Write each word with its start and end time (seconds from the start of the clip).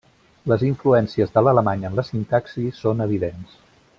Les 0.51 0.63
influències 0.67 1.35
de 1.35 1.43
l'alemany 1.49 1.85
en 1.91 2.01
la 2.01 2.07
sintaxi 2.09 2.65
són 2.83 3.07
evidents. 3.09 3.57